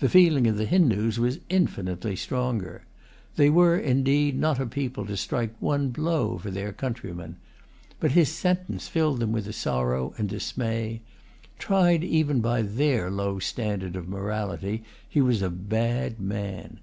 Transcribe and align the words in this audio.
The 0.00 0.08
feeling 0.08 0.48
of 0.48 0.56
the 0.56 0.66
Hindoos 0.66 1.20
was 1.20 1.38
infinitely 1.48 2.16
stronger. 2.16 2.82
They 3.36 3.48
were, 3.48 3.78
indeed, 3.78 4.36
not 4.36 4.58
a 4.58 4.66
people 4.66 5.06
to 5.06 5.16
strike 5.16 5.54
one 5.60 5.90
blow 5.90 6.38
for 6.38 6.50
their 6.50 6.72
countryman. 6.72 7.36
But 8.00 8.10
his 8.10 8.30
sentence 8.32 8.88
filled 8.88 9.20
them 9.20 9.30
with 9.30 9.54
sorrow 9.54 10.12
and 10.18 10.28
dismay. 10.28 11.02
Tried 11.60 12.02
even 12.02 12.40
by 12.40 12.62
their 12.62 13.12
low 13.12 13.38
standard 13.38 13.94
of 13.94 14.08
morality, 14.08 14.82
he 15.08 15.20
was 15.20 15.40
a 15.40 15.50
bad 15.50 16.18
man. 16.18 16.78